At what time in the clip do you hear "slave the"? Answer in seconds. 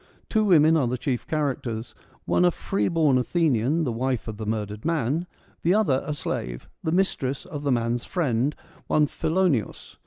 6.15-6.91